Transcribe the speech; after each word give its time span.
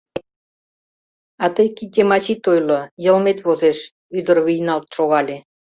—А 1.43 1.45
тый 1.55 1.67
кид 1.77 1.91
йымач 1.97 2.25
ит 2.33 2.43
ойло: 2.53 2.79
йылмет 3.03 3.39
возеш,— 3.47 3.77
ӱдыр 4.17 4.37
вийналт 4.45 4.85
шогале. 4.95 5.37